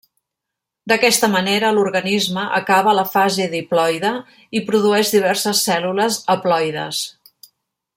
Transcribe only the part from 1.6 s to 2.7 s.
l'organisme